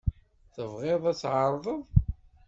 Tebɣid 0.53 1.03
ad 1.11 1.17
tɛerḍed? 1.21 1.67